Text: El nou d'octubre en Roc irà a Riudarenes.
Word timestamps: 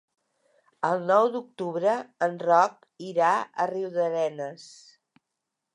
El 0.87 1.03
nou 1.11 1.29
d'octubre 1.35 1.93
en 2.29 2.41
Roc 2.47 2.75
irà 3.11 3.31
a 3.65 3.69
Riudarenes. 3.75 4.67